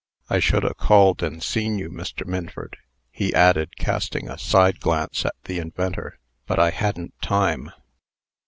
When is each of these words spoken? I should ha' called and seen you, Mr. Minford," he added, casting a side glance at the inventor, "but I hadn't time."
I 0.31 0.39
should 0.39 0.63
ha' 0.63 0.73
called 0.75 1.21
and 1.21 1.43
seen 1.43 1.77
you, 1.77 1.87
Mr. 1.91 2.25
Minford," 2.25 2.75
he 3.11 3.35
added, 3.35 3.77
casting 3.77 4.27
a 4.27 4.35
side 4.39 4.79
glance 4.79 5.27
at 5.27 5.35
the 5.43 5.59
inventor, 5.59 6.17
"but 6.47 6.57
I 6.57 6.71
hadn't 6.71 7.13
time." 7.21 7.71